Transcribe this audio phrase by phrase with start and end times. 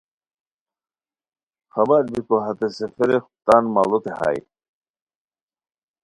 [1.73, 4.39] خبربیکو ہتے سیمُرغ تان ماڑوتے ہائے